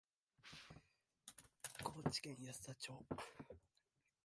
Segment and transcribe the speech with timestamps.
[1.83, 3.05] 高知県安田町